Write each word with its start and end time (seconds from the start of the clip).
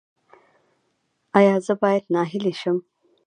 ایا 1.37 1.55
زه 1.65 1.73
باید 1.81 2.03
ناهیلي 2.13 2.53
شم؟ 2.61 2.77